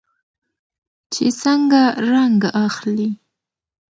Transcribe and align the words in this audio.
چې 1.13 1.25
څنګه 1.41 1.81
رنګ 2.11 2.41
اخلي. 2.65 3.09